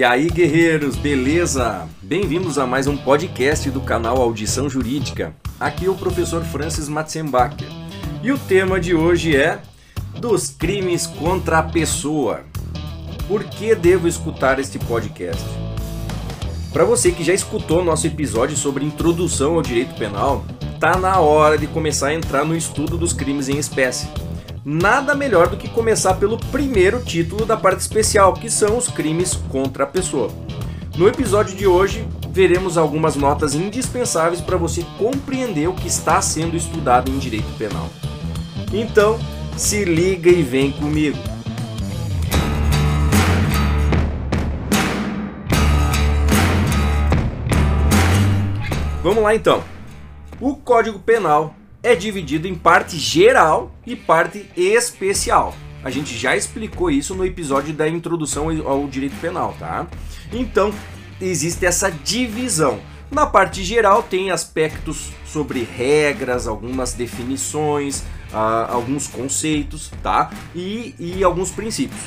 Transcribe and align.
E 0.00 0.04
aí, 0.04 0.30
guerreiros, 0.30 0.96
beleza? 0.96 1.86
Bem-vindos 2.00 2.56
a 2.58 2.66
mais 2.66 2.86
um 2.86 2.96
podcast 2.96 3.70
do 3.70 3.82
canal 3.82 4.16
Audição 4.16 4.66
Jurídica. 4.66 5.36
Aqui 5.60 5.84
é 5.84 5.90
o 5.90 5.94
professor 5.94 6.42
Francis 6.42 6.88
Matzenbacher. 6.88 7.68
E 8.22 8.32
o 8.32 8.38
tema 8.38 8.80
de 8.80 8.94
hoje 8.94 9.36
é 9.36 9.60
dos 10.18 10.48
crimes 10.48 11.06
contra 11.06 11.58
a 11.58 11.62
pessoa. 11.62 12.40
Por 13.28 13.44
que 13.44 13.74
devo 13.74 14.08
escutar 14.08 14.58
este 14.58 14.78
podcast? 14.78 15.44
Para 16.72 16.86
você 16.86 17.12
que 17.12 17.22
já 17.22 17.34
escutou 17.34 17.84
nosso 17.84 18.06
episódio 18.06 18.56
sobre 18.56 18.86
introdução 18.86 19.56
ao 19.56 19.62
direito 19.62 19.94
penal, 19.96 20.46
tá 20.80 20.96
na 20.96 21.20
hora 21.20 21.58
de 21.58 21.66
começar 21.66 22.06
a 22.06 22.14
entrar 22.14 22.46
no 22.46 22.56
estudo 22.56 22.96
dos 22.96 23.12
crimes 23.12 23.50
em 23.50 23.58
espécie 23.58 24.08
nada 24.70 25.16
melhor 25.16 25.48
do 25.48 25.56
que 25.56 25.68
começar 25.68 26.14
pelo 26.14 26.38
primeiro 26.38 27.02
título 27.02 27.44
da 27.44 27.56
parte 27.56 27.80
especial, 27.80 28.32
que 28.34 28.48
são 28.48 28.78
os 28.78 28.86
crimes 28.86 29.34
contra 29.34 29.82
a 29.82 29.86
pessoa. 29.86 30.30
No 30.96 31.08
episódio 31.08 31.56
de 31.56 31.66
hoje, 31.66 32.06
veremos 32.30 32.78
algumas 32.78 33.16
notas 33.16 33.52
indispensáveis 33.52 34.40
para 34.40 34.56
você 34.56 34.86
compreender 34.96 35.68
o 35.68 35.74
que 35.74 35.88
está 35.88 36.22
sendo 36.22 36.56
estudado 36.56 37.10
em 37.10 37.18
direito 37.18 37.50
penal. 37.58 37.88
Então, 38.72 39.18
se 39.56 39.84
liga 39.84 40.30
e 40.30 40.40
vem 40.40 40.70
comigo. 40.70 41.18
Vamos 49.02 49.24
lá 49.24 49.34
então. 49.34 49.64
O 50.40 50.54
Código 50.54 51.00
Penal 51.00 51.54
é 51.82 51.94
dividido 51.94 52.46
em 52.46 52.54
parte 52.54 52.98
geral 52.98 53.72
e 53.86 53.96
parte 53.96 54.48
especial. 54.56 55.54
A 55.82 55.90
gente 55.90 56.16
já 56.16 56.36
explicou 56.36 56.90
isso 56.90 57.14
no 57.14 57.24
episódio 57.24 57.72
da 57.72 57.88
introdução 57.88 58.48
ao 58.66 58.86
direito 58.86 59.16
penal, 59.20 59.56
tá? 59.58 59.86
Então, 60.32 60.72
existe 61.20 61.64
essa 61.64 61.90
divisão. 61.90 62.80
Na 63.10 63.26
parte 63.26 63.64
geral, 63.64 64.02
tem 64.02 64.30
aspectos 64.30 65.10
sobre 65.24 65.62
regras, 65.64 66.46
algumas 66.46 66.92
definições, 66.92 68.00
uh, 68.30 68.70
alguns 68.70 69.06
conceitos, 69.06 69.90
tá? 70.02 70.30
E, 70.54 70.94
e 70.98 71.24
alguns 71.24 71.50
princípios. 71.50 72.00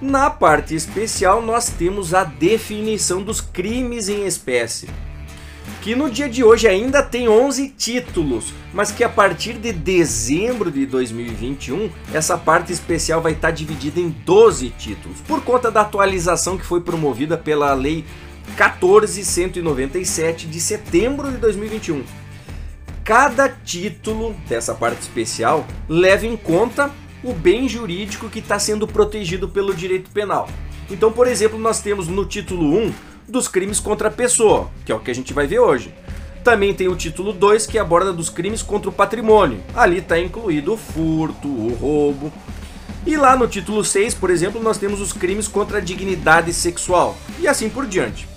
Na 0.00 0.28
parte 0.28 0.74
especial, 0.74 1.40
nós 1.40 1.70
temos 1.70 2.12
a 2.12 2.22
definição 2.22 3.22
dos 3.22 3.40
crimes 3.40 4.10
em 4.10 4.26
espécie 4.26 4.88
que 5.86 5.94
no 5.94 6.10
dia 6.10 6.28
de 6.28 6.42
hoje 6.42 6.66
ainda 6.66 7.00
tem 7.00 7.28
11 7.28 7.68
títulos, 7.68 8.52
mas 8.74 8.90
que 8.90 9.04
a 9.04 9.08
partir 9.08 9.52
de 9.52 9.72
dezembro 9.72 10.68
de 10.68 10.84
2021, 10.84 11.88
essa 12.12 12.36
parte 12.36 12.72
especial 12.72 13.22
vai 13.22 13.34
estar 13.34 13.52
dividida 13.52 14.00
em 14.00 14.08
12 14.08 14.70
títulos, 14.70 15.20
por 15.20 15.44
conta 15.44 15.70
da 15.70 15.82
atualização 15.82 16.58
que 16.58 16.66
foi 16.66 16.80
promovida 16.80 17.38
pela 17.38 17.72
Lei 17.72 18.04
14197 18.56 20.48
de 20.48 20.60
setembro 20.60 21.30
de 21.30 21.36
2021. 21.36 22.02
Cada 23.04 23.48
título 23.48 24.34
dessa 24.48 24.74
parte 24.74 25.02
especial 25.02 25.64
leva 25.88 26.26
em 26.26 26.36
conta 26.36 26.90
o 27.22 27.32
bem 27.32 27.68
jurídico 27.68 28.28
que 28.28 28.40
está 28.40 28.58
sendo 28.58 28.88
protegido 28.88 29.48
pelo 29.48 29.72
direito 29.72 30.10
penal. 30.10 30.48
Então, 30.90 31.12
por 31.12 31.28
exemplo, 31.28 31.56
nós 31.56 31.80
temos 31.80 32.08
no 32.08 32.24
título 32.24 32.76
1 32.76 32.92
dos 33.28 33.48
crimes 33.48 33.80
contra 33.80 34.08
a 34.08 34.10
pessoa, 34.10 34.70
que 34.84 34.92
é 34.92 34.94
o 34.94 35.00
que 35.00 35.10
a 35.10 35.14
gente 35.14 35.32
vai 35.32 35.46
ver 35.46 35.58
hoje. 35.58 35.92
Também 36.44 36.72
tem 36.72 36.86
o 36.86 36.94
título 36.94 37.32
2 37.32 37.66
que 37.66 37.78
aborda 37.78 38.12
dos 38.12 38.30
crimes 38.30 38.62
contra 38.62 38.88
o 38.88 38.92
patrimônio. 38.92 39.60
Ali 39.74 39.98
está 39.98 40.18
incluído 40.18 40.74
o 40.74 40.76
furto, 40.76 41.48
o 41.48 41.74
roubo. 41.74 42.32
E 43.04 43.16
lá 43.16 43.36
no 43.36 43.48
título 43.48 43.84
6, 43.84 44.14
por 44.14 44.30
exemplo, 44.30 44.62
nós 44.62 44.78
temos 44.78 45.00
os 45.00 45.12
crimes 45.12 45.48
contra 45.48 45.78
a 45.78 45.80
dignidade 45.80 46.52
sexual 46.52 47.16
e 47.40 47.48
assim 47.48 47.68
por 47.68 47.86
diante. 47.86 48.28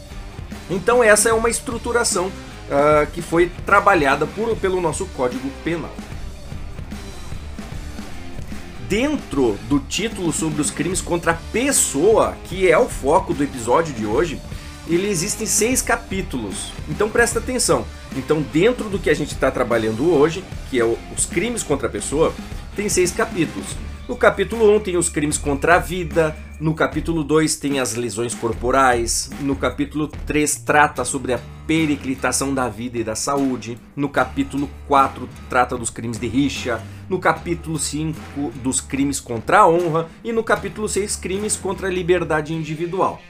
Então 0.70 1.04
essa 1.04 1.30
é 1.30 1.34
uma 1.34 1.50
estruturação 1.50 2.28
uh, 2.28 3.06
que 3.14 3.22
foi 3.22 3.52
trabalhada 3.66 4.26
por, 4.26 4.56
pelo 4.58 4.80
nosso 4.80 5.06
Código 5.08 5.50
Penal. 5.64 5.92
Dentro 8.88 9.58
do 9.68 9.80
título 9.80 10.34
sobre 10.34 10.62
os 10.62 10.72
crimes 10.72 11.00
contra 11.00 11.34
a 11.34 11.38
pessoa, 11.52 12.36
que 12.46 12.70
é 12.70 12.78
o 12.78 12.90
foco 12.90 13.36
do 13.36 13.44
episódio 13.44 13.94
de 13.94 14.06
hoje, 14.06 14.42
ele 14.90 15.08
existem 15.08 15.46
seis 15.46 15.82
capítulos. 15.82 16.74
Então 16.90 17.10
presta 17.10 17.40
atenção. 17.40 17.86
Então 18.18 18.42
dentro 18.42 18.90
do 18.90 18.98
que 18.98 19.10
a 19.10 19.14
gente 19.14 19.34
está 19.34 19.52
trabalhando 19.52 20.12
hoje, 20.12 20.44
que 20.70 20.80
é 20.80 20.86
os 20.86 21.26
crimes 21.26 21.64
contra 21.64 21.88
a 21.88 21.92
pessoa, 21.92 22.34
tem 22.76 22.90
seis 22.90 23.12
capítulos. 23.12 23.78
No 24.08 24.16
capítulo 24.16 24.72
1 24.72 24.76
um, 24.76 24.80
tem 24.80 24.98
os 24.98 25.08
crimes 25.08 25.38
contra 25.38 25.76
a 25.76 25.78
vida, 25.78 26.36
no 26.60 26.74
capítulo 26.74 27.24
2 27.24 27.58
tem 27.58 27.80
as 27.80 27.94
lesões 27.94 28.34
corporais, 28.34 29.30
no 29.40 29.56
capítulo 29.56 30.08
3 30.08 30.56
trata 30.56 31.06
sobre 31.06 31.32
a 31.32 31.40
periclitação 31.68 32.52
da 32.52 32.68
vida 32.68 32.98
e 32.98 33.04
da 33.04 33.14
saúde, 33.14 33.78
no 33.96 34.10
capítulo 34.10 34.68
4 34.88 35.30
trata 35.48 35.78
dos 35.78 35.92
crimes 35.92 36.18
de 36.18 36.26
rixa, 36.26 36.82
no 37.08 37.20
capítulo 37.20 37.78
5 37.78 38.52
dos 38.64 38.82
crimes 38.82 39.20
contra 39.20 39.60
a 39.60 39.68
honra 39.68 40.10
e 40.24 40.32
no 40.32 40.44
capítulo 40.44 40.90
6 40.90 41.16
crimes 41.18 41.56
contra 41.56 41.88
a 41.88 41.92
liberdade 41.92 42.52
individual. 42.52 43.22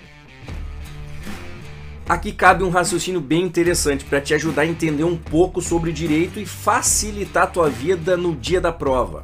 Aqui 2.10 2.32
cabe 2.32 2.64
um 2.64 2.72
raciocínio 2.72 3.22
bem 3.22 3.44
interessante 3.44 4.04
para 4.04 4.20
te 4.20 4.34
ajudar 4.34 4.64
a 4.64 4.66
entender 4.66 5.04
um 5.04 5.16
pouco 5.16 5.62
sobre 5.62 5.92
direito 5.92 6.40
e 6.40 6.46
facilitar 6.46 7.44
a 7.44 7.48
tua 7.48 7.70
vida 7.70 8.18
no 8.18 8.36
dia 8.36 8.60
da 8.60 8.72
prova. 8.72 9.24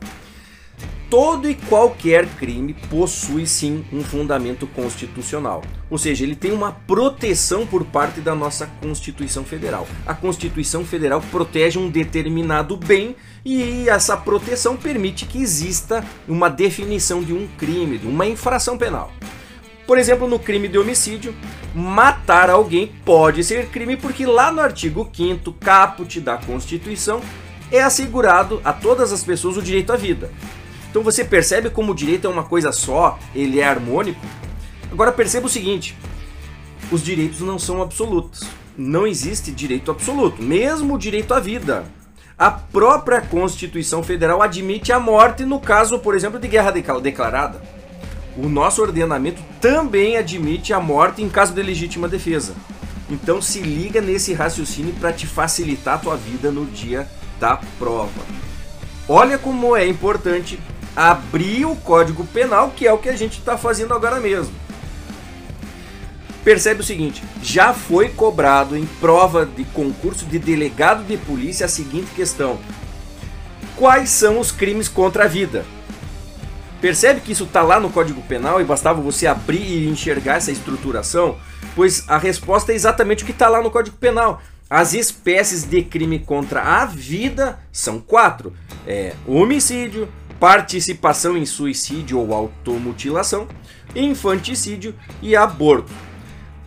Todo 1.09 1.49
e 1.49 1.55
qualquer 1.55 2.27
crime 2.35 2.75
possui 2.87 3.47
sim 3.47 3.83
um 3.91 4.03
fundamento 4.03 4.67
constitucional, 4.67 5.63
ou 5.89 5.97
seja, 5.97 6.23
ele 6.23 6.35
tem 6.35 6.51
uma 6.51 6.73
proteção 6.73 7.65
por 7.65 7.83
parte 7.85 8.21
da 8.21 8.35
nossa 8.35 8.67
Constituição 8.79 9.43
Federal. 9.43 9.87
A 10.05 10.13
Constituição 10.13 10.85
Federal 10.85 11.23
protege 11.31 11.79
um 11.79 11.89
determinado 11.89 12.77
bem 12.77 13.15
e 13.43 13.89
essa 13.89 14.15
proteção 14.15 14.77
permite 14.77 15.25
que 15.25 15.41
exista 15.41 16.05
uma 16.27 16.49
definição 16.49 17.23
de 17.23 17.33
um 17.33 17.47
crime, 17.57 17.97
de 17.97 18.05
uma 18.05 18.27
infração 18.27 18.77
penal. 18.77 19.11
Por 19.87 19.97
exemplo, 19.97 20.27
no 20.27 20.37
crime 20.37 20.67
de 20.67 20.77
homicídio, 20.77 21.33
matar 21.75 22.49
alguém 22.49 22.87
pode 23.03 23.43
ser 23.43 23.67
crime 23.67 23.97
porque 23.97 24.25
lá 24.25 24.49
no 24.49 24.61
artigo 24.61 25.09
5 25.13 25.51
caput 25.53 26.21
da 26.21 26.37
Constituição 26.37 27.21
é 27.69 27.81
assegurado 27.81 28.61
a 28.63 28.71
todas 28.71 29.11
as 29.11 29.23
pessoas 29.23 29.57
o 29.57 29.61
direito 29.61 29.91
à 29.91 29.97
vida. 29.97 30.31
Então 30.89 31.03
você 31.03 31.25
percebe 31.25 31.69
como 31.69 31.91
o 31.91 31.95
direito 31.95 32.27
é 32.27 32.29
uma 32.29 32.45
coisa 32.45 32.71
só, 32.71 33.19
ele 33.35 33.59
é 33.59 33.67
harmônico? 33.67 34.25
Agora 34.89 35.11
perceba 35.11 35.47
o 35.47 35.49
seguinte: 35.49 35.97
os 36.89 37.03
direitos 37.03 37.41
não 37.41 37.59
são 37.59 37.81
absolutos. 37.81 38.47
Não 38.77 39.05
existe 39.05 39.51
direito 39.51 39.91
absoluto, 39.91 40.41
mesmo 40.41 40.95
o 40.95 40.99
direito 40.99 41.33
à 41.33 41.39
vida. 41.41 41.85
A 42.37 42.51
própria 42.51 43.21
Constituição 43.21 44.03
Federal 44.03 44.41
admite 44.41 44.91
a 44.91 44.99
morte 44.99 45.43
no 45.43 45.59
caso, 45.59 45.99
por 45.99 46.15
exemplo, 46.15 46.39
de 46.39 46.47
guerra 46.47 46.71
declarada 46.71 47.61
o 48.37 48.49
nosso 48.49 48.81
ordenamento 48.81 49.41
também 49.61 50.17
admite 50.17 50.73
a 50.73 50.79
morte 50.79 51.21
em 51.21 51.29
caso 51.29 51.53
de 51.53 51.61
legítima 51.61 52.07
defesa. 52.07 52.53
Então 53.09 53.41
se 53.41 53.59
liga 53.59 54.01
nesse 54.01 54.33
raciocínio 54.33 54.93
para 54.99 55.13
te 55.13 55.27
facilitar 55.27 55.95
a 55.95 55.99
tua 55.99 56.15
vida 56.15 56.51
no 56.51 56.65
dia 56.65 57.07
da 57.39 57.57
prova. 57.77 58.25
Olha 59.07 59.37
como 59.37 59.75
é 59.75 59.87
importante 59.87 60.59
abrir 60.95 61.65
o 61.65 61.75
Código 61.75 62.25
Penal, 62.25 62.71
que 62.75 62.87
é 62.87 62.91
o 62.91 62.97
que 62.97 63.09
a 63.09 63.15
gente 63.15 63.39
está 63.39 63.57
fazendo 63.57 63.93
agora 63.93 64.19
mesmo. 64.19 64.53
Percebe 66.43 66.81
o 66.81 66.83
seguinte: 66.83 67.23
já 67.41 67.73
foi 67.73 68.09
cobrado 68.09 68.77
em 68.77 68.85
prova 68.99 69.45
de 69.45 69.63
concurso 69.65 70.25
de 70.25 70.39
delegado 70.39 71.03
de 71.05 71.17
polícia 71.17 71.65
a 71.65 71.69
seguinte 71.69 72.11
questão: 72.15 72.59
Quais 73.75 74.09
são 74.09 74.39
os 74.39 74.51
crimes 74.51 74.87
contra 74.87 75.25
a 75.25 75.27
vida? 75.27 75.65
Percebe 76.81 77.21
que 77.21 77.31
isso 77.31 77.45
está 77.45 77.61
lá 77.61 77.79
no 77.79 77.89
Código 77.89 78.21
Penal 78.23 78.61
e 78.61 78.65
bastava 78.65 79.01
você 79.01 79.25
abrir 79.25 79.61
e 79.61 79.89
enxergar 79.89 80.35
essa 80.35 80.51
estruturação? 80.51 81.37
Pois 81.75 82.07
a 82.07 82.17
resposta 82.17 82.71
é 82.71 82.75
exatamente 82.75 83.23
o 83.23 83.25
que 83.25 83.31
está 83.31 83.47
lá 83.47 83.61
no 83.61 83.71
Código 83.71 83.97
Penal. 83.97 84.41
As 84.69 84.93
espécies 84.93 85.63
de 85.63 85.81
crime 85.83 86.19
contra 86.19 86.61
a 86.61 86.85
vida 86.85 87.59
são 87.71 87.99
quatro: 87.99 88.53
é, 88.85 89.13
homicídio, 89.25 90.07
participação 90.39 91.37
em 91.37 91.45
suicídio 91.45 92.19
ou 92.19 92.33
automutilação, 92.33 93.47
infanticídio 93.95 94.93
e 95.21 95.35
aborto. 95.35 95.91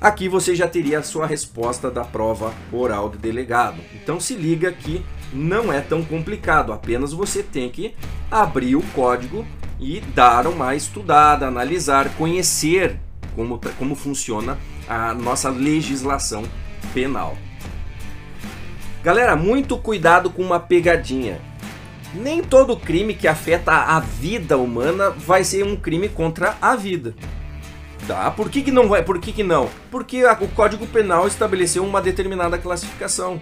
Aqui 0.00 0.28
você 0.28 0.54
já 0.54 0.69
teria 0.69 1.00
a 1.00 1.02
sua 1.02 1.26
resposta 1.26 1.90
da 1.90 2.04
prova 2.04 2.54
oral 2.72 3.08
do 3.08 3.19
delegado. 3.19 3.81
Então 3.94 4.20
se 4.20 4.34
liga 4.34 4.70
que 4.70 5.04
não 5.32 5.72
é 5.72 5.81
tão 5.81 6.04
complicado, 6.04 6.72
apenas 6.72 7.12
você 7.12 7.43
tem 7.43 7.69
que 7.69 7.94
abrir 8.31 8.76
o 8.76 8.82
código 8.94 9.44
e 9.80 10.00
dar 10.00 10.46
uma 10.46 10.75
estudada, 10.75 11.46
analisar, 11.46 12.10
conhecer 12.16 12.98
como, 13.34 13.60
como 13.78 13.94
funciona 13.94 14.58
a 14.88 15.14
nossa 15.14 15.48
legislação 15.50 16.42
penal. 16.92 17.36
Galera, 19.02 19.36
muito 19.36 19.78
cuidado 19.78 20.30
com 20.30 20.42
uma 20.42 20.58
pegadinha. 20.58 21.40
Nem 22.14 22.42
todo 22.42 22.76
crime 22.76 23.14
que 23.14 23.28
afeta 23.28 23.72
a 23.72 24.00
vida 24.00 24.56
humana 24.56 25.10
vai 25.10 25.44
ser 25.44 25.64
um 25.64 25.76
crime 25.76 26.08
contra 26.08 26.56
a 26.60 26.75
vida. 26.75 27.14
Tá? 28.06 28.30
Por 28.30 28.48
que, 28.48 28.62
que 28.62 28.72
não 28.72 28.88
vai? 28.88 29.02
Por 29.02 29.20
que, 29.20 29.32
que 29.32 29.44
não? 29.44 29.69
Porque 29.90 30.25
a, 30.25 30.32
o 30.32 30.48
Código 30.48 30.86
Penal 30.86 31.28
estabeleceu 31.28 31.84
uma 31.84 32.00
determinada 32.00 32.56
classificação. 32.56 33.40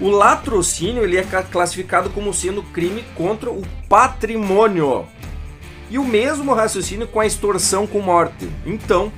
O 0.00 0.10
latrocínio 0.10 1.02
ele 1.02 1.16
é 1.16 1.24
classificado 1.24 2.08
como 2.10 2.32
sendo 2.32 2.62
crime 2.62 3.04
contra 3.16 3.50
o 3.50 3.62
patrimônio. 3.88 5.06
E 5.90 5.98
o 5.98 6.04
mesmo 6.04 6.54
raciocínio 6.54 7.08
com 7.08 7.18
a 7.18 7.26
extorsão 7.26 7.86
com 7.86 8.00
morte. 8.00 8.48
Então, 8.64 9.12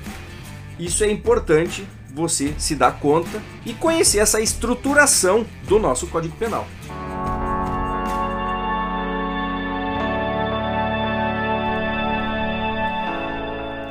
isso 0.79 1.03
é 1.03 1.11
importante 1.11 1.87
você 2.13 2.55
se 2.57 2.75
dar 2.75 2.99
conta 2.99 3.41
e 3.63 3.73
conhecer 3.73 4.19
essa 4.19 4.41
estruturação 4.41 5.45
do 5.67 5.77
nosso 5.77 6.07
Código 6.07 6.35
Penal. 6.37 6.67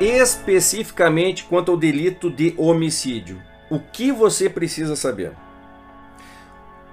Especificamente 0.01 1.45
quanto 1.45 1.71
ao 1.71 1.77
delito 1.77 2.29
de 2.29 2.53
homicídio, 2.57 3.41
o 3.69 3.79
que 3.79 4.11
você 4.11 4.49
precisa 4.49 4.95
saber? 4.95 5.31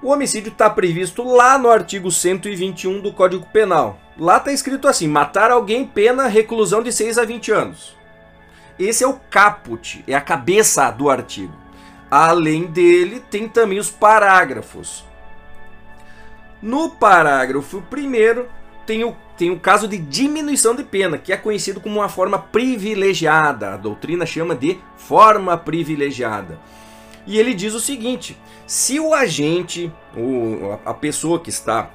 O 0.01 0.11
homicídio 0.11 0.49
está 0.49 0.69
previsto 0.69 1.23
lá 1.23 1.57
no 1.57 1.69
artigo 1.69 2.09
121 2.09 3.01
do 3.01 3.11
Código 3.11 3.45
Penal. 3.47 3.99
Lá 4.17 4.37
está 4.37 4.51
escrito 4.51 4.87
assim: 4.87 5.09
matar 5.09 5.51
alguém, 5.51 5.85
pena, 5.85 6.27
reclusão 6.27 6.81
de 6.81 6.91
6 6.91 7.17
a 7.17 7.25
20 7.25 7.51
anos. 7.51 7.97
Esse 8.79 9.03
é 9.03 9.07
o 9.07 9.19
caput, 9.29 10.01
é 10.07 10.15
a 10.15 10.21
cabeça 10.21 10.89
do 10.89 11.09
artigo. 11.09 11.53
Além 12.09 12.65
dele, 12.65 13.21
tem 13.29 13.49
também 13.49 13.77
os 13.77 13.91
parágrafos. 13.91 15.03
No 16.61 16.89
parágrafo 16.89 17.81
primeiro, 17.89 18.47
tem 18.85 19.03
o, 19.03 19.15
tem 19.37 19.51
o 19.51 19.59
caso 19.59 19.85
de 19.85 19.97
diminuição 19.97 20.75
de 20.75 20.83
pena, 20.83 21.17
que 21.17 21.33
é 21.33 21.37
conhecido 21.37 21.81
como 21.81 21.99
uma 21.99 22.09
forma 22.09 22.39
privilegiada. 22.39 23.73
A 23.73 23.77
doutrina 23.77 24.25
chama 24.25 24.55
de 24.55 24.79
forma 24.95 25.57
privilegiada. 25.57 26.57
E 27.29 27.37
ele 27.37 27.53
diz 27.53 27.75
o 27.75 27.79
seguinte: 27.79 28.35
se 28.65 28.99
o 28.99 29.13
agente, 29.13 29.91
o, 30.17 30.79
a 30.83 30.95
pessoa 30.95 31.39
que 31.39 31.51
está 31.51 31.91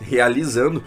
realizando 0.00 0.82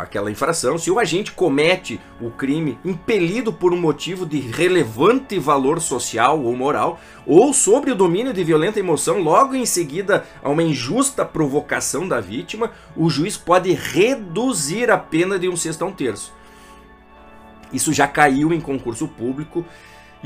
aquela 0.00 0.30
infração, 0.30 0.78
se 0.78 0.88
o 0.88 1.00
agente 1.00 1.32
comete 1.32 2.00
o 2.20 2.30
crime 2.30 2.78
impelido 2.84 3.52
por 3.52 3.74
um 3.74 3.76
motivo 3.76 4.24
de 4.24 4.38
relevante 4.38 5.36
valor 5.40 5.80
social 5.80 6.40
ou 6.40 6.54
moral, 6.54 7.00
ou 7.26 7.52
sobre 7.52 7.90
o 7.90 7.96
domínio 7.96 8.32
de 8.32 8.44
violenta 8.44 8.78
emoção, 8.78 9.20
logo 9.20 9.56
em 9.56 9.66
seguida 9.66 10.24
a 10.40 10.48
uma 10.48 10.62
injusta 10.62 11.24
provocação 11.24 12.06
da 12.06 12.20
vítima, 12.20 12.70
o 12.96 13.10
juiz 13.10 13.36
pode 13.36 13.72
reduzir 13.72 14.88
a 14.88 14.98
pena 14.98 15.36
de 15.36 15.48
um 15.48 15.56
sexto 15.56 15.82
a 15.82 15.86
um 15.86 15.92
terço. 15.92 16.32
Isso 17.72 17.92
já 17.92 18.06
caiu 18.06 18.52
em 18.52 18.60
concurso 18.60 19.08
público 19.08 19.64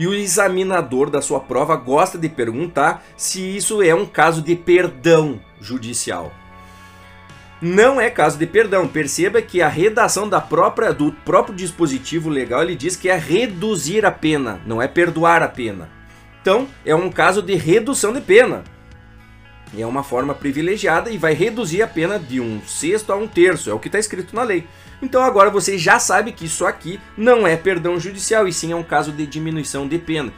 e 0.00 0.06
o 0.06 0.14
examinador 0.14 1.10
da 1.10 1.20
sua 1.20 1.38
prova 1.38 1.76
gosta 1.76 2.16
de 2.16 2.26
perguntar 2.26 3.04
se 3.18 3.54
isso 3.54 3.82
é 3.82 3.94
um 3.94 4.06
caso 4.06 4.40
de 4.40 4.56
perdão 4.56 5.38
judicial 5.60 6.32
não 7.60 8.00
é 8.00 8.08
caso 8.08 8.38
de 8.38 8.46
perdão. 8.46 8.88
Perceba 8.88 9.42
que 9.42 9.60
a 9.60 9.68
redação 9.68 10.26
da 10.26 10.40
própria 10.40 10.94
do 10.94 11.12
próprio 11.12 11.54
dispositivo 11.54 12.30
legal 12.30 12.62
ele 12.62 12.74
diz 12.74 12.96
que 12.96 13.08
é 13.08 13.16
reduzir 13.16 14.06
a 14.06 14.10
pena, 14.10 14.60
não 14.64 14.80
é 14.80 14.88
perdoar 14.88 15.42
a 15.42 15.48
pena. 15.48 15.90
Então, 16.40 16.66
é 16.86 16.94
um 16.94 17.10
caso 17.10 17.42
de 17.42 17.54
redução 17.54 18.14
de 18.14 18.20
pena. 18.22 18.64
É 19.76 19.86
uma 19.86 20.02
forma 20.02 20.34
privilegiada 20.34 21.10
e 21.10 21.18
vai 21.18 21.32
reduzir 21.32 21.82
a 21.82 21.86
pena 21.86 22.18
de 22.18 22.40
um 22.40 22.60
sexto 22.66 23.12
a 23.12 23.16
um 23.16 23.28
terço, 23.28 23.70
é 23.70 23.72
o 23.72 23.78
que 23.78 23.88
está 23.88 23.98
escrito 23.98 24.34
na 24.34 24.42
lei. 24.42 24.66
Então 25.00 25.22
agora 25.22 25.48
você 25.48 25.78
já 25.78 25.98
sabe 25.98 26.32
que 26.32 26.44
isso 26.44 26.66
aqui 26.66 27.00
não 27.16 27.46
é 27.46 27.56
perdão 27.56 27.98
judicial, 27.98 28.48
e 28.48 28.52
sim 28.52 28.72
é 28.72 28.76
um 28.76 28.82
caso 28.82 29.12
de 29.12 29.26
diminuição 29.26 29.86
de 29.86 29.98
pena. 29.98 30.32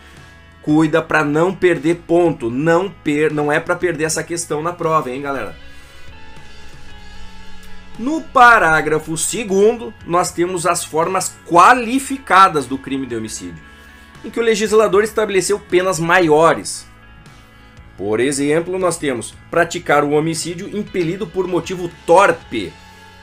Cuida 0.61 1.03
para 1.03 1.25
não 1.25 1.55
perder 1.55 2.03
ponto, 2.07 2.51
não 2.51 2.89
per, 2.89 3.33
não 3.33 3.51
é 3.51 3.59
para 3.59 3.75
perder 3.75 4.05
essa 4.05 4.23
questão 4.23 4.63
na 4.63 4.73
prova, 4.73 5.11
hein, 5.11 5.23
galera? 5.23 5.57
No 7.99 8.21
parágrafo 8.21 9.15
2, 9.15 9.93
nós 10.07 10.31
temos 10.31 10.67
as 10.67 10.85
formas 10.85 11.35
qualificadas 11.47 12.67
do 12.67 12.79
crime 12.79 13.07
de 13.07 13.17
homicídio, 13.17 13.63
em 14.25 14.31
que 14.31 14.39
o 14.39 14.43
legislador 14.43 15.03
estabeleceu 15.03 15.59
penas 15.59 15.99
maiores. 15.99 16.87
Por 17.97 18.21
exemplo, 18.21 18.79
nós 18.79 18.97
temos 18.97 19.35
praticar 19.51 20.03
o 20.03 20.13
homicídio 20.13 20.77
impelido 20.77 21.27
por 21.27 21.47
motivo 21.47 21.91
torpe, 22.07 22.73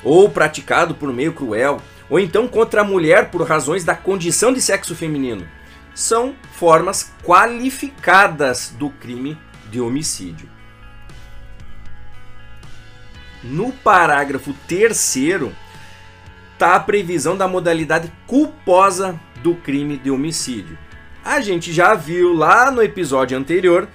ou 0.04 0.30
praticado 0.30 0.95
por 0.95 1.12
meio 1.12 1.33
cruel, 1.33 1.81
ou 2.10 2.19
então 2.19 2.48
contra 2.48 2.81
a 2.81 2.86
mulher 2.86 3.30
por 3.30 3.48
razões 3.48 3.83
da 3.83 3.95
condição 3.95 4.54
de 4.54 4.62
sexo 4.62 4.95
feminino. 4.95 5.48
São 5.94 6.36
formas 6.54 7.12
qualificadas 7.24 8.74
do 8.77 8.89
crime 8.89 9.38
de 9.69 9.81
homicídio. 9.81 10.50
No 13.44 13.71
parágrafo 13.71 14.54
terceiro 14.68 15.54
está 16.54 16.75
a 16.75 16.80
previsão 16.80 17.38
da 17.38 17.48
modalidade 17.48 18.12
culposa 18.27 19.19
do 19.42 19.56
crime 19.56 19.98
de 19.98 20.12
homicídio. 20.12 20.77
A 21.24 21.39
gente 21.39 21.71
já 21.71 21.94
viu 21.94 22.33
lá 22.33 22.71
no 22.71 22.81
episódio 22.81 23.38
anterior 23.38 23.88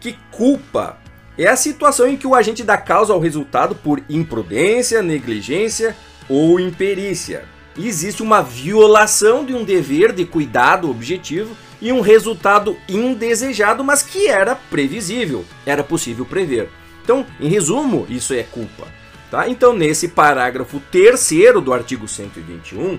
que 0.00 0.16
culpa 0.30 0.98
é 1.36 1.46
a 1.46 1.56
situação 1.56 2.08
em 2.08 2.16
que 2.16 2.26
o 2.26 2.34
agente 2.34 2.64
dá 2.64 2.76
causa 2.76 3.12
ao 3.12 3.20
resultado 3.20 3.74
por 3.74 4.02
imprudência, 4.08 5.02
negligência 5.02 5.96
ou 6.28 6.58
imperícia. 6.58 7.44
Existe 7.78 8.22
uma 8.22 8.42
violação 8.42 9.44
de 9.44 9.54
um 9.54 9.64
dever 9.64 10.12
de 10.12 10.24
cuidado 10.24 10.90
objetivo 10.90 11.56
e 11.80 11.92
um 11.92 12.00
resultado 12.00 12.76
indesejado, 12.88 13.84
mas 13.84 14.02
que 14.02 14.26
era 14.26 14.56
previsível, 14.56 15.44
era 15.64 15.84
possível 15.84 16.26
prever. 16.26 16.68
Então, 17.04 17.24
em 17.40 17.48
resumo, 17.48 18.04
isso 18.10 18.34
é 18.34 18.42
culpa. 18.42 18.88
Tá? 19.30 19.48
Então, 19.48 19.72
nesse 19.72 20.08
parágrafo 20.08 20.80
terceiro 20.90 21.60
do 21.60 21.72
artigo 21.72 22.08
121, 22.08 22.98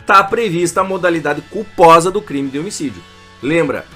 está 0.00 0.22
prevista 0.22 0.82
a 0.82 0.84
modalidade 0.84 1.40
culposa 1.42 2.10
do 2.10 2.20
crime 2.20 2.50
de 2.50 2.58
homicídio. 2.58 3.02
Lembra, 3.42 3.86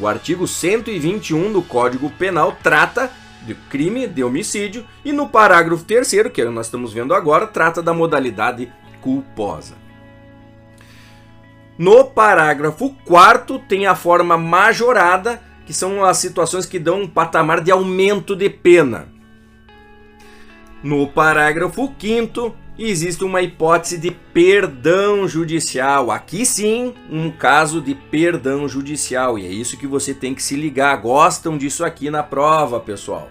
o 0.00 0.06
artigo 0.06 0.46
121 0.46 1.52
do 1.52 1.62
Código 1.62 2.10
Penal 2.10 2.56
trata 2.62 3.10
de 3.42 3.54
crime 3.54 4.06
de 4.06 4.22
homicídio 4.22 4.84
e 5.04 5.12
no 5.12 5.28
parágrafo 5.28 5.84
terceiro, 5.84 6.30
que 6.30 6.44
nós 6.44 6.66
estamos 6.66 6.92
vendo 6.92 7.14
agora, 7.14 7.46
trata 7.46 7.82
da 7.82 7.92
modalidade 7.92 8.72
culposa. 9.00 9.74
No 11.76 12.04
parágrafo 12.04 12.94
4 13.04 13.58
tem 13.60 13.86
a 13.86 13.94
forma 13.94 14.36
majorada 14.36 15.40
que 15.64 15.72
são 15.72 16.04
as 16.04 16.16
situações 16.16 16.66
que 16.66 16.78
dão 16.78 17.02
um 17.02 17.08
patamar 17.08 17.60
de 17.60 17.70
aumento 17.70 18.34
de 18.34 18.48
pena. 18.48 19.17
No 20.82 21.08
parágrafo 21.08 21.92
5 21.98 22.54
existe 22.78 23.24
uma 23.24 23.42
hipótese 23.42 23.98
de 23.98 24.12
perdão 24.12 25.26
judicial. 25.26 26.12
Aqui 26.12 26.46
sim, 26.46 26.94
um 27.10 27.32
caso 27.32 27.80
de 27.80 27.96
perdão 27.96 28.68
judicial. 28.68 29.36
E 29.36 29.44
é 29.44 29.48
isso 29.48 29.76
que 29.76 29.88
você 29.88 30.14
tem 30.14 30.36
que 30.36 30.42
se 30.42 30.54
ligar. 30.54 30.96
Gostam 31.00 31.58
disso 31.58 31.84
aqui 31.84 32.10
na 32.10 32.22
prova, 32.22 32.78
pessoal. 32.78 33.28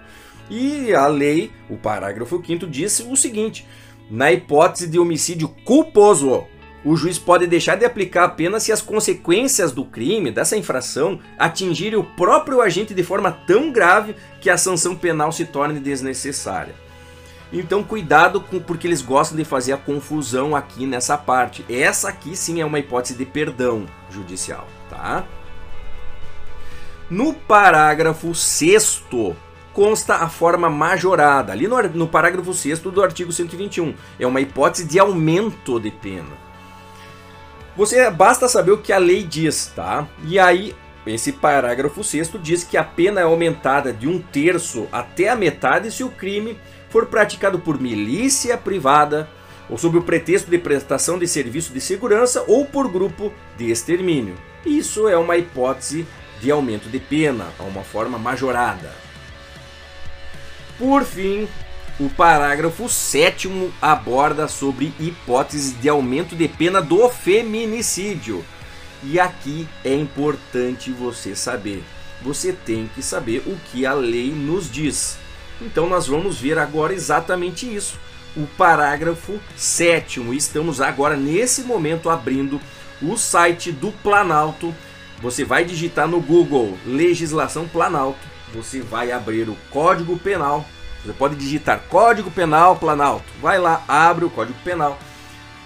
E 0.50 0.94
a 0.94 1.08
lei, 1.08 1.50
o 1.70 1.78
parágrafo 1.78 2.44
5 2.46 2.68
diz 2.68 3.00
o 3.00 3.16
seguinte: 3.16 3.66
na 4.12 4.30
hipótese 4.30 4.86
de 4.86 5.00
homicídio 5.00 5.48
culposo, 5.64 6.44
o 6.84 6.98
juiz 6.98 7.18
pode 7.18 7.48
deixar 7.48 7.78
de 7.78 7.86
aplicar 7.86 8.26
a 8.26 8.30
pena 8.30 8.60
se 8.60 8.74
as 8.74 8.82
consequências 8.82 9.72
do 9.72 9.86
crime, 9.86 10.32
dessa 10.32 10.58
infração, 10.58 11.18
atingirem 11.40 11.98
o 11.98 12.04
próprio 12.04 12.60
agente 12.60 12.94
de 12.94 13.04
forma 13.04 13.32
tão 13.32 13.72
grave 13.72 14.18
que 14.42 14.50
a 14.50 14.58
sanção 14.58 14.98
penal 14.98 15.32
se 15.32 15.46
torne 15.46 15.80
desnecessária. 15.80 16.87
Então, 17.52 17.84
cuidado 17.84 18.42
com 18.42 18.60
porque 18.60 18.88
eles 18.88 19.02
gostam 19.02 19.38
de 19.38 19.46
fazer 19.46 19.74
a 19.74 19.78
confusão 19.78 20.56
aqui 20.56 20.86
nessa 20.86 21.18
parte. 21.18 21.66
Essa 21.70 22.10
aqui 22.10 22.36
sim 22.36 22.60
é 22.60 22.66
uma 22.66 22.80
hipótese 22.80 23.18
de 23.18 23.26
perdão 23.26 23.86
judicial, 24.10 24.68
tá? 24.90 25.24
No 27.10 27.34
parágrafo 27.34 28.36
6 28.36 29.04
consta 29.74 30.16
a 30.16 30.28
forma 30.28 30.70
majorada, 30.70 31.54
ali 31.54 31.68
no, 31.68 31.82
no 31.84 32.08
parágrafo 32.08 32.54
6 32.54 32.80
do 32.80 33.02
artigo 33.02 33.32
121. 33.32 33.94
É 34.20 34.28
uma 34.28 34.42
hipótese 34.42 34.86
de 34.86 35.00
aumento 35.00 35.80
de 35.80 35.92
pena. 35.92 36.48
Você 37.78 38.10
basta 38.10 38.50
saber 38.50 38.72
o 38.72 38.80
que 38.80 38.92
a 38.92 38.98
lei 38.98 39.24
diz, 39.24 39.72
tá? 39.76 40.08
E 40.26 40.40
aí, 40.40 40.76
esse 41.10 41.32
parágrafo 41.32 42.04
6 42.04 42.32
diz 42.42 42.64
que 42.64 42.78
a 42.78 42.84
pena 42.84 43.22
é 43.22 43.24
aumentada 43.24 43.94
de 43.94 44.08
um 44.08 44.20
terço 44.20 44.88
até 44.92 45.30
a 45.30 45.36
metade 45.36 45.92
se 45.92 46.04
o 46.04 46.10
crime 46.10 46.58
for 46.90 47.06
praticado 47.06 47.60
por 47.60 47.80
milícia 47.80 48.58
privada 48.58 49.30
ou 49.70 49.78
sob 49.78 49.98
o 49.98 50.04
pretexto 50.04 50.50
de 50.50 50.58
prestação 50.58 51.20
de 51.20 51.28
serviço 51.28 51.74
de 51.74 51.82
segurança 51.82 52.44
ou 52.48 52.66
por 52.66 52.90
grupo 52.90 53.32
de 53.58 53.70
extermínio. 53.70 54.36
Isso 54.66 55.08
é 55.08 55.18
uma 55.18 55.38
hipótese 55.38 56.08
de 56.42 56.52
aumento 56.52 56.90
de 56.90 57.00
pena, 57.00 57.48
uma 57.60 57.84
forma 57.84 58.18
majorada. 58.18 58.92
Por 60.78 61.04
fim, 61.04 61.48
o 62.00 62.10
parágrafo 62.10 62.88
7 62.88 63.50
aborda 63.82 64.48
sobre 64.48 64.94
hipóteses 65.00 65.80
de 65.82 65.90
aumento 65.90 66.36
de 66.36 66.48
pena 66.48 66.82
do 66.82 67.10
feminicídio. 67.10 68.46
E 69.04 69.20
aqui 69.20 69.68
é 69.84 69.94
importante 69.94 70.92
você 70.92 71.36
saber. 71.36 71.84
Você 72.22 72.52
tem 72.52 72.90
que 72.94 73.02
saber 73.02 73.44
o 73.46 73.58
que 73.72 73.86
a 73.86 73.94
lei 73.94 74.32
nos 74.32 74.70
diz. 74.70 75.18
Então 75.62 75.88
nós 75.88 76.08
vamos 76.08 76.40
ver 76.40 76.58
agora 76.58 76.94
exatamente 76.94 77.74
isso. 77.74 78.00
O 78.36 78.46
parágrafo 78.58 79.40
7. 79.56 80.22
Estamos 80.36 80.82
agora 80.82 81.16
nesse 81.16 81.62
momento 81.62 82.10
abrindo 82.10 82.60
o 83.02 83.18
site 83.18 83.72
do 83.72 83.92
Planalto. 83.92 84.74
Você 85.22 85.44
vai 85.44 85.66
digitar 85.66 86.08
no 86.08 86.20
Google 86.20 86.78
legislação 86.86 87.68
Planalto. 87.68 88.20
Você 88.54 88.82
vai 88.82 89.12
abrir 89.12 89.50
o 89.50 89.58
Código 89.70 90.18
Penal. 90.18 90.66
Você 91.04 91.14
pode 91.14 91.36
digitar 91.36 91.82
Código 91.90 92.32
Penal 92.32 92.76
Planalto. 92.76 93.26
Vai 93.42 93.60
lá, 93.60 93.84
abre 93.88 94.26
o 94.26 94.30
Código 94.30 94.58
Penal. 94.64 94.98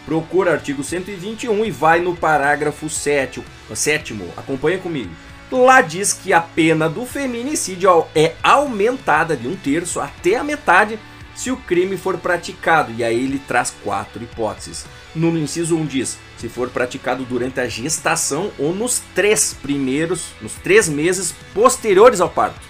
Procura 0.05 0.53
artigo 0.53 0.83
121 0.83 1.65
e 1.65 1.71
vai 1.71 1.99
no 1.99 2.15
parágrafo 2.15 2.89
7, 2.89 3.43
sétimo. 3.75 4.27
Acompanha 4.35 4.79
comigo. 4.79 5.11
Lá 5.51 5.81
diz 5.81 6.13
que 6.13 6.31
a 6.31 6.39
pena 6.39 6.89
do 6.89 7.05
feminicídio 7.05 8.05
é 8.15 8.33
aumentada 8.41 9.35
de 9.35 9.47
um 9.47 9.55
terço 9.55 9.99
até 9.99 10.37
a 10.37 10.43
metade 10.43 10.97
se 11.35 11.51
o 11.51 11.57
crime 11.57 11.97
for 11.97 12.17
praticado. 12.17 12.93
E 12.97 13.03
aí 13.03 13.23
ele 13.23 13.39
traz 13.39 13.73
quatro 13.83 14.23
hipóteses. 14.23 14.85
No 15.13 15.37
inciso 15.37 15.75
1 15.75 15.85
diz: 15.85 16.17
se 16.37 16.47
for 16.47 16.69
praticado 16.69 17.25
durante 17.25 17.59
a 17.59 17.67
gestação 17.67 18.51
ou 18.57 18.73
nos 18.73 19.01
três 19.13 19.53
primeiros, 19.53 20.27
nos 20.41 20.53
três 20.53 20.87
meses 20.87 21.35
posteriores 21.53 22.21
ao 22.21 22.29
parto. 22.29 22.61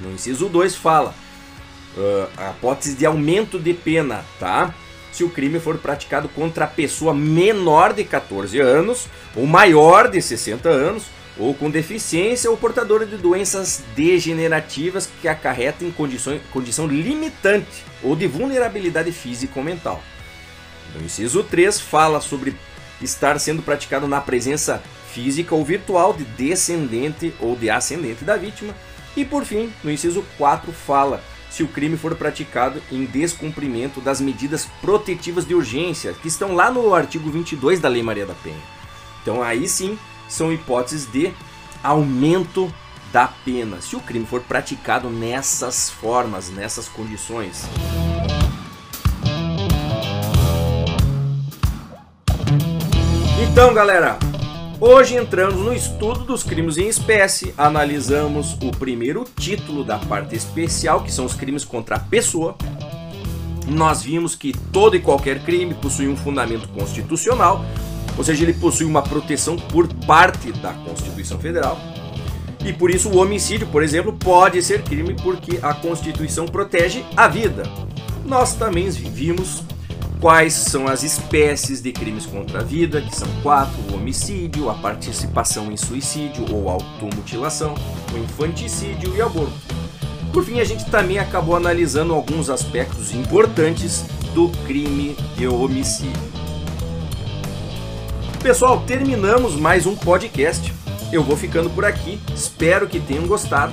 No 0.00 0.12
inciso 0.12 0.48
2 0.48 0.76
fala 0.76 1.14
uh, 1.96 2.28
a 2.36 2.50
hipótese 2.50 2.94
de 2.94 3.06
aumento 3.06 3.58
de 3.58 3.74
pena, 3.74 4.24
tá? 4.38 4.74
Se 5.12 5.24
o 5.24 5.30
crime 5.30 5.58
for 5.58 5.78
praticado 5.78 6.28
contra 6.28 6.64
a 6.64 6.68
pessoa 6.68 7.14
menor 7.14 7.92
de 7.92 8.04
14 8.04 8.58
anos 8.60 9.06
ou 9.34 9.46
maior 9.46 10.08
de 10.08 10.20
60 10.20 10.68
anos 10.68 11.04
ou 11.38 11.54
com 11.54 11.70
deficiência 11.70 12.50
ou 12.50 12.56
portadora 12.56 13.06
de 13.06 13.16
doenças 13.16 13.82
degenerativas 13.94 15.08
que 15.20 15.28
acarretem 15.28 15.90
condição, 15.90 16.38
condição 16.52 16.86
limitante 16.86 17.84
ou 18.02 18.16
de 18.16 18.26
vulnerabilidade 18.26 19.12
física 19.12 19.54
ou 19.56 19.64
mental. 19.64 20.02
O 20.98 21.04
inciso 21.04 21.42
3 21.44 21.80
fala 21.80 22.20
sobre 22.20 22.56
estar 23.00 23.38
sendo 23.38 23.62
praticado 23.62 24.08
na 24.08 24.20
presença 24.20 24.82
física 25.12 25.54
ou 25.54 25.64
virtual 25.64 26.12
de 26.12 26.24
descendente 26.24 27.32
ou 27.40 27.56
de 27.56 27.70
ascendente 27.70 28.24
da 28.24 28.36
vítima. 28.36 28.74
E 29.16 29.24
por 29.24 29.44
fim, 29.44 29.72
no 29.82 29.90
inciso 29.90 30.24
4 30.36 30.72
fala 30.72 31.22
se 31.58 31.64
o 31.64 31.68
crime 31.68 31.96
for 31.96 32.14
praticado 32.14 32.80
em 32.88 33.04
descumprimento 33.04 34.00
das 34.00 34.20
medidas 34.20 34.68
protetivas 34.80 35.44
de 35.44 35.56
urgência, 35.56 36.12
que 36.12 36.28
estão 36.28 36.54
lá 36.54 36.70
no 36.70 36.94
artigo 36.94 37.28
22 37.28 37.80
da 37.80 37.88
Lei 37.88 38.00
Maria 38.00 38.24
da 38.24 38.34
Penha. 38.34 38.62
Então 39.20 39.42
aí 39.42 39.68
sim 39.68 39.98
são 40.28 40.52
hipóteses 40.52 41.10
de 41.10 41.32
aumento 41.82 42.72
da 43.12 43.26
pena, 43.26 43.80
se 43.80 43.96
o 43.96 44.00
crime 44.00 44.24
for 44.24 44.40
praticado 44.40 45.10
nessas 45.10 45.90
formas, 45.90 46.48
nessas 46.48 46.86
condições. 46.86 47.64
Então, 53.50 53.74
galera, 53.74 54.16
hoje 54.80 55.16
entramos 55.16 55.60
no 55.60 55.72
estudo 55.72 56.24
dos 56.24 56.42
crimes 56.42 56.76
em 56.76 56.88
espécie, 56.88 57.52
analisamos 57.56 58.56
o 58.62 58.70
primeiro 58.70 59.24
título 59.38 59.84
da 59.84 59.98
parte 59.98 60.36
especial, 60.36 61.02
que 61.02 61.12
são 61.12 61.24
os 61.24 61.34
crimes 61.34 61.64
contra 61.64 61.96
a 61.96 62.00
pessoa. 62.00 62.56
Nós 63.66 64.02
vimos 64.02 64.34
que 64.34 64.52
todo 64.72 64.96
e 64.96 65.00
qualquer 65.00 65.42
crime 65.42 65.74
possui 65.74 66.08
um 66.08 66.16
fundamento 66.16 66.68
constitucional, 66.68 67.64
ou 68.16 68.24
seja, 68.24 68.42
ele 68.42 68.54
possui 68.54 68.86
uma 68.86 69.02
proteção 69.02 69.56
por 69.56 69.86
parte 70.06 70.52
da 70.52 70.72
Constituição 70.72 71.38
Federal. 71.38 71.78
E 72.64 72.72
por 72.72 72.90
isso 72.90 73.08
o 73.08 73.18
homicídio, 73.18 73.66
por 73.68 73.82
exemplo, 73.82 74.12
pode 74.12 74.62
ser 74.62 74.82
crime 74.82 75.14
porque 75.22 75.58
a 75.62 75.74
Constituição 75.74 76.46
protege 76.46 77.04
a 77.16 77.28
vida. 77.28 77.62
Nós 78.24 78.54
também 78.54 78.88
vimos 78.90 79.62
quais 80.20 80.52
são 80.52 80.86
as 80.86 81.02
espécies 81.02 81.80
de 81.80 81.92
crimes 81.92 82.26
contra 82.26 82.60
a 82.60 82.62
vida, 82.62 83.00
que 83.00 83.14
são 83.14 83.28
quatro: 83.42 83.76
o 83.90 83.94
homicídio, 83.94 84.70
a 84.70 84.74
participação 84.74 85.70
em 85.70 85.76
suicídio 85.76 86.44
ou 86.54 86.68
automutilação, 86.68 87.74
o 88.12 88.18
infanticídio 88.18 89.14
e 89.16 89.22
aborto. 89.22 89.52
Por 90.32 90.44
fim, 90.44 90.60
a 90.60 90.64
gente 90.64 90.84
também 90.90 91.18
acabou 91.18 91.56
analisando 91.56 92.12
alguns 92.14 92.50
aspectos 92.50 93.14
importantes 93.14 94.04
do 94.34 94.50
crime 94.66 95.16
de 95.36 95.48
homicídio. 95.48 96.28
Pessoal, 98.42 98.82
terminamos 98.86 99.56
mais 99.56 99.86
um 99.86 99.96
podcast. 99.96 100.72
Eu 101.10 101.24
vou 101.24 101.36
ficando 101.36 101.70
por 101.70 101.84
aqui. 101.84 102.20
Espero 102.34 102.86
que 102.86 103.00
tenham 103.00 103.26
gostado. 103.26 103.72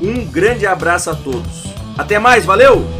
Um 0.00 0.24
grande 0.24 0.66
abraço 0.66 1.10
a 1.10 1.14
todos. 1.14 1.64
Até 1.98 2.18
mais, 2.18 2.46
valeu! 2.46 2.99